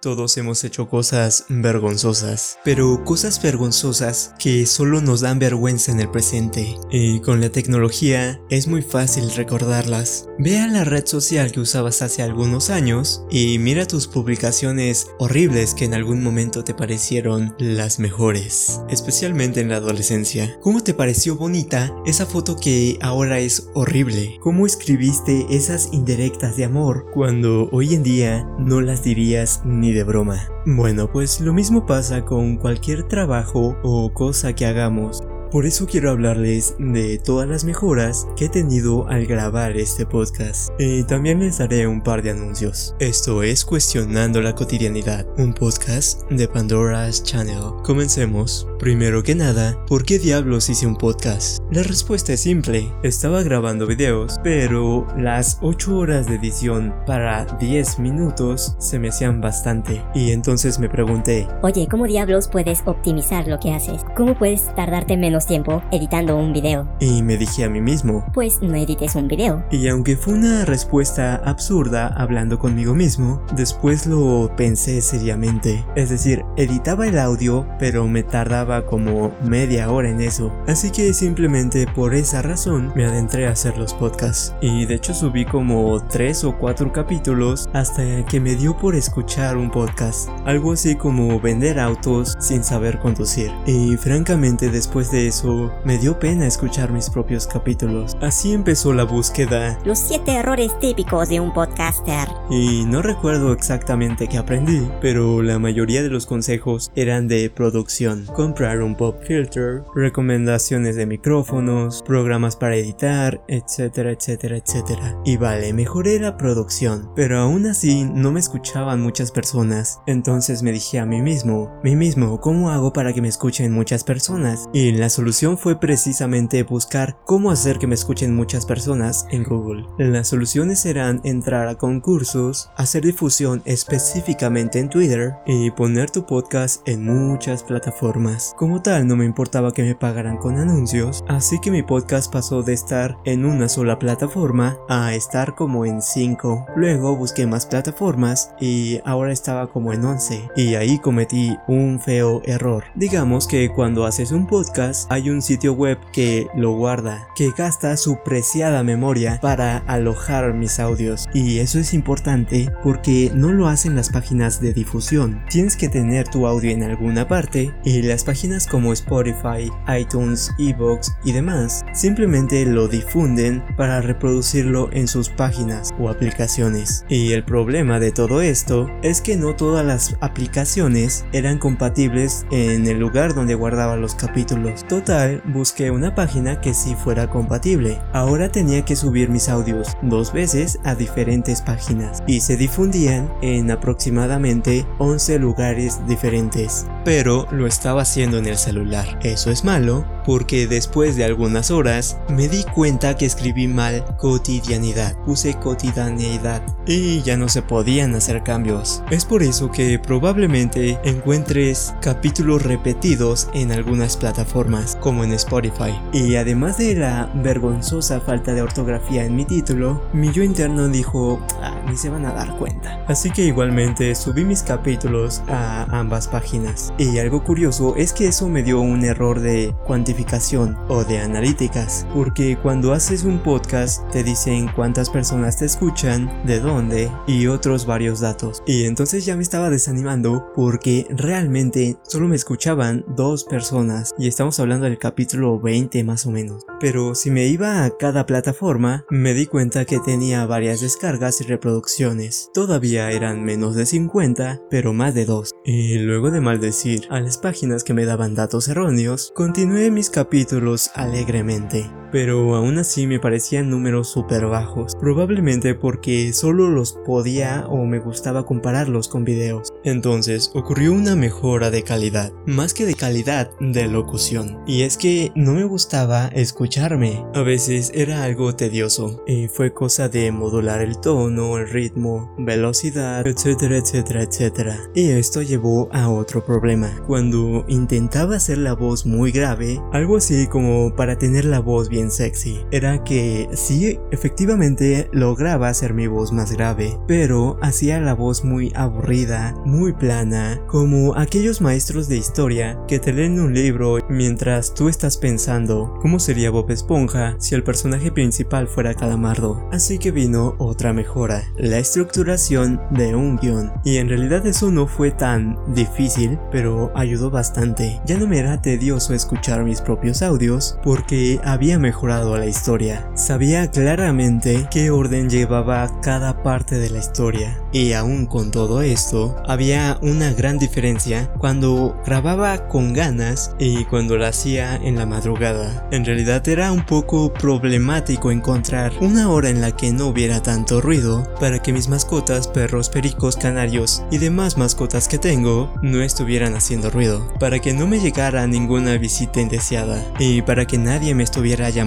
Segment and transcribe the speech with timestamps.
[0.00, 6.10] Todos hemos hecho cosas vergonzosas, pero cosas vergonzosas que solo nos dan vergüenza en el
[6.10, 6.78] presente.
[6.90, 10.26] Y con la tecnología es muy fácil recordarlas.
[10.38, 15.74] Ve a la red social que usabas hace algunos años y mira tus publicaciones horribles
[15.74, 20.56] que en algún momento te parecieron las mejores, especialmente en la adolescencia.
[20.62, 24.38] ¿Cómo te pareció bonita esa foto que ahora es horrible?
[24.40, 30.04] ¿Cómo escribiste esas indirectas de amor cuando hoy en día no las dirías ni de
[30.04, 30.48] broma.
[30.66, 35.22] Bueno, pues lo mismo pasa con cualquier trabajo o cosa que hagamos.
[35.50, 40.70] Por eso quiero hablarles de todas las mejoras que he tenido al grabar este podcast.
[40.78, 42.94] Y también les daré un par de anuncios.
[43.00, 47.82] Esto es Cuestionando la Cotidianidad, un podcast de Pandora's Channel.
[47.82, 48.68] Comencemos.
[48.78, 51.60] Primero que nada, ¿por qué diablos hice un podcast?
[51.72, 52.88] La respuesta es simple.
[53.02, 59.40] Estaba grabando videos, pero las 8 horas de edición para 10 minutos se me hacían
[59.40, 60.00] bastante.
[60.14, 64.02] Y entonces me pregunté, Oye, ¿cómo diablos puedes optimizar lo que haces?
[64.16, 66.88] ¿Cómo puedes tardarte menos tiempo editando un video.
[67.00, 69.64] Y me dije a mí mismo, pues no edites un video.
[69.70, 75.84] Y aunque fue una respuesta absurda hablando conmigo mismo, después lo pensé seriamente.
[75.96, 80.52] Es decir, editaba el audio, pero me tardaba como media hora en eso.
[80.66, 84.54] Así que simplemente por esa razón me adentré a hacer los podcasts.
[84.60, 89.56] Y de hecho subí como 3 o 4 capítulos hasta que me dio por escuchar
[89.56, 90.28] un podcast.
[90.44, 93.50] Algo así como vender autos sin saber conducir.
[93.66, 98.16] Y francamente después de eso, me dio pena escuchar mis propios capítulos.
[98.20, 99.78] Así empezó la búsqueda.
[99.84, 102.28] Los 7 errores típicos de un podcaster.
[102.50, 108.26] Y no recuerdo exactamente qué aprendí, pero la mayoría de los consejos eran de producción.
[108.34, 115.16] Comprar un pop filter, recomendaciones de micrófonos, programas para editar, etcétera, etcétera, etcétera.
[115.24, 120.00] Y vale, mejoré la producción, pero aún así no me escuchaban muchas personas.
[120.06, 124.02] Entonces me dije a mí mismo, mí mismo, ¿cómo hago para que me escuchen muchas
[124.02, 124.68] personas?
[124.72, 129.84] Y la solución fue precisamente buscar cómo hacer que me escuchen muchas personas en Google.
[129.98, 136.88] Las soluciones eran entrar a concursos, hacer difusión específicamente en Twitter y poner tu podcast
[136.88, 138.54] en muchas plataformas.
[138.56, 142.62] Como tal, no me importaba que me pagaran con anuncios, así que mi podcast pasó
[142.62, 146.64] de estar en una sola plataforma a estar como en 5.
[146.76, 150.48] Luego busqué más plataformas y ahora estaba como en 11.
[150.56, 152.84] Y ahí cometí un feo error.
[152.94, 157.96] Digamos que cuando haces un podcast hay un sitio web que lo guarda, que gasta
[157.96, 161.28] su preciada memoria para alojar mis audios.
[161.34, 165.42] Y eso es importante porque no lo hacen las páginas de difusión.
[165.50, 169.68] Tienes que tener tu audio en alguna parte y las páginas como Spotify,
[169.98, 177.04] iTunes, Evox y demás simplemente lo difunden para reproducirlo en sus páginas o aplicaciones.
[177.08, 182.86] Y el problema de todo esto es que no todas las aplicaciones eran compatibles en
[182.86, 187.98] el lugar donde guardaba los capítulos total, busqué una página que sí fuera compatible.
[188.12, 193.70] Ahora tenía que subir mis audios dos veces a diferentes páginas y se difundían en
[193.70, 196.86] aproximadamente 11 lugares diferentes.
[197.04, 199.18] Pero lo estaba haciendo en el celular.
[199.22, 205.16] Eso es malo porque después de algunas horas me di cuenta que escribí mal cotidianidad.
[205.24, 209.02] Puse cotidianidad y ya no se podían hacer cambios.
[209.10, 215.92] Es por eso que probablemente encuentres capítulos repetidos en algunas plataformas como en Spotify.
[216.12, 221.40] Y además de la vergonzosa falta de ortografía en mi título, mi yo interno dijo,
[221.62, 223.04] ah, ni se van a dar cuenta.
[223.06, 226.92] Así que igualmente subí mis capítulos a ambas páginas.
[226.98, 232.06] Y algo curioso es que eso me dio un error de cuantificación o de analíticas,
[232.14, 237.86] porque cuando haces un podcast te dicen cuántas personas te escuchan, de dónde y otros
[237.86, 238.62] varios datos.
[238.66, 244.58] Y entonces ya me estaba desanimando porque realmente solo me escuchaban dos personas y estamos
[244.60, 246.64] hablando del capítulo 20 más o menos.
[246.80, 251.44] Pero si me iba a cada plataforma, me di cuenta que tenía varias descargas y
[251.44, 252.50] reproducciones.
[252.54, 255.52] Todavía eran menos de 50, pero más de 2.
[255.64, 260.90] Y luego de maldecir a las páginas que me daban datos erróneos, continué mis capítulos
[260.94, 267.84] alegremente pero aún así me parecían números súper bajos, probablemente porque solo los podía o
[267.84, 269.72] me gustaba compararlos con videos.
[269.84, 275.32] Entonces ocurrió una mejora de calidad, más que de calidad de locución, y es que
[275.34, 280.98] no me gustaba escucharme, a veces era algo tedioso, y fue cosa de modular el
[280.98, 284.78] tono, el ritmo, velocidad, etcétera, etcétera, etcétera.
[284.94, 290.46] Y esto llevó a otro problema, cuando intentaba hacer la voz muy grave, algo así
[290.46, 296.32] como para tener la voz bien sexy era que sí, efectivamente lograba hacer mi voz
[296.32, 302.78] más grave, pero hacía la voz muy aburrida, muy plana, como aquellos maestros de historia
[302.86, 307.64] que te leen un libro mientras tú estás pensando cómo sería Bob Esponja si el
[307.64, 309.68] personaje principal fuera Calamardo.
[309.72, 313.72] Así que vino otra mejora, la estructuración de un guion.
[313.84, 318.00] Y en realidad eso no fue tan difícil, pero ayudó bastante.
[318.06, 323.10] Ya no me era tedioso escuchar mis propios audios porque había mejorado la historia.
[323.14, 327.58] Sabía claramente qué orden llevaba cada parte de la historia.
[327.72, 334.16] Y aún con todo esto, había una gran diferencia cuando grababa con ganas y cuando
[334.16, 335.88] lo hacía en la madrugada.
[335.90, 340.80] En realidad era un poco problemático encontrar una hora en la que no hubiera tanto
[340.80, 346.54] ruido para que mis mascotas, perros, pericos, canarios y demás mascotas que tengo no estuvieran
[346.54, 351.24] haciendo ruido, para que no me llegara ninguna visita indeseada y para que nadie me
[351.24, 351.79] estuviera llamando.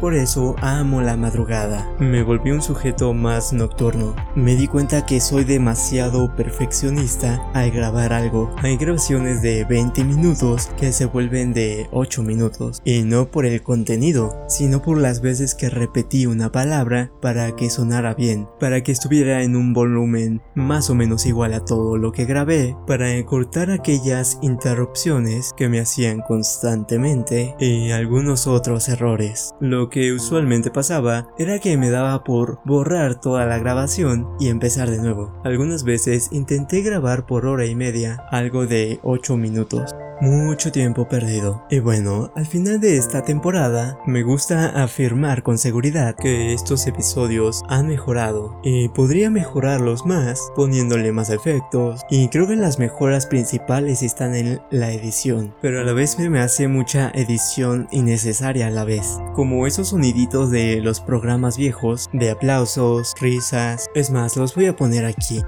[0.00, 1.88] Por eso amo la madrugada.
[1.98, 4.14] Me volví un sujeto más nocturno.
[4.34, 8.54] Me di cuenta que soy demasiado perfeccionista al grabar algo.
[8.62, 13.62] Hay grabaciones de 20 minutos que se vuelven de 8 minutos y no por el
[13.62, 18.92] contenido, sino por las veces que repetí una palabra para que sonara bien, para que
[18.92, 23.70] estuviera en un volumen más o menos igual a todo lo que grabé, para cortar
[23.70, 29.31] aquellas interrupciones que me hacían constantemente y algunos otros errores.
[29.60, 34.90] Lo que usualmente pasaba era que me daba por borrar toda la grabación y empezar
[34.90, 35.40] de nuevo.
[35.44, 41.64] Algunas veces intenté grabar por hora y media, algo de 8 minutos mucho tiempo perdido.
[41.68, 47.62] Y bueno, al final de esta temporada, me gusta afirmar con seguridad que estos episodios
[47.68, 54.02] han mejorado y podría mejorarlos más poniéndole más efectos y creo que las mejoras principales
[54.02, 58.84] están en la edición, pero a la vez me hace mucha edición innecesaria a la
[58.84, 64.66] vez, como esos soniditos de los programas viejos de aplausos, risas, es más, los voy
[64.66, 65.42] a poner aquí.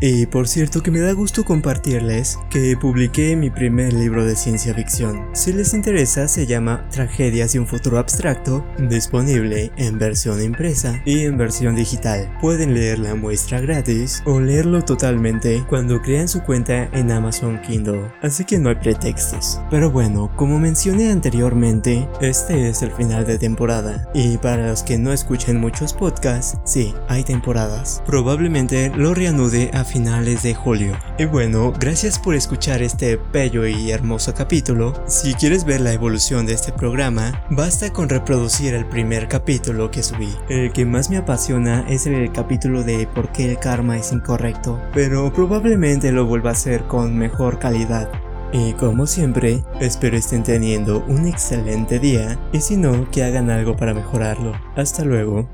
[0.00, 4.72] Y por cierto que me da gusto compartirles que publiqué mi primer libro de ciencia
[4.72, 5.28] ficción.
[5.32, 11.24] Si les interesa se llama Tragedias de un futuro abstracto, disponible en versión impresa y
[11.24, 12.32] en versión digital.
[12.40, 18.12] Pueden leer la muestra gratis o leerlo totalmente cuando crean su cuenta en Amazon Kindle,
[18.22, 19.60] así que no hay pretextos.
[19.70, 24.96] Pero bueno, como mencioné anteriormente, este es el final de temporada y para los que
[24.96, 28.02] no escuchen muchos podcasts, sí, hay temporadas.
[28.06, 30.96] Probablemente lo reanude a finales de julio.
[31.18, 34.94] Y bueno, gracias por escuchar este bello y hermoso capítulo.
[35.06, 40.02] Si quieres ver la evolución de este programa, basta con reproducir el primer capítulo que
[40.02, 40.32] subí.
[40.48, 44.80] El que más me apasiona es el capítulo de por qué el karma es incorrecto,
[44.92, 48.08] pero probablemente lo vuelva a hacer con mejor calidad.
[48.52, 53.76] Y como siempre, espero estén teniendo un excelente día y si no, que hagan algo
[53.76, 54.52] para mejorarlo.
[54.74, 55.48] Hasta luego.